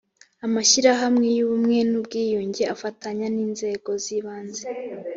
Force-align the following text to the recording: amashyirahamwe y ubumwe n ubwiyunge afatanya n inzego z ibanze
amashyirahamwe 0.45 1.27
y 1.37 1.39
ubumwe 1.45 1.77
n 1.89 1.91
ubwiyunge 1.99 2.63
afatanya 2.73 3.27
n 3.35 3.37
inzego 3.45 3.89
z 4.03 4.05
ibanze 4.17 4.63